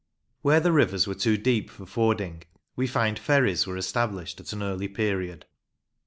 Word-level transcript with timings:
Where 0.41 0.59
the 0.59 0.71
rivers 0.71 1.05
were 1.05 1.13
too 1.13 1.37
deep 1.37 1.69
for 1.69 1.85
fording, 1.85 2.41
we 2.75 2.87
find 2.87 3.19
ferries 3.19 3.67
were 3.67 3.77
established 3.77 4.39
at 4.39 4.51
an 4.51 4.63
early 4.63 4.87
period. 4.87 5.45